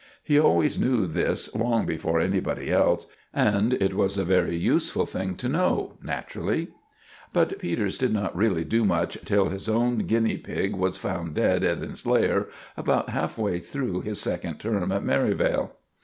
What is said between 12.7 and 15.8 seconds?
about half way through his second term at Merivale.